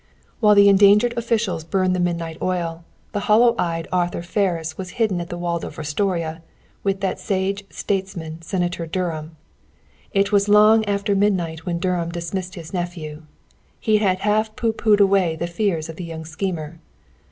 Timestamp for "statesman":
7.69-8.41